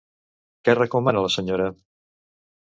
Què 0.69 0.75
recomana 0.79 1.23
la 1.27 1.31
senyora? 1.35 1.69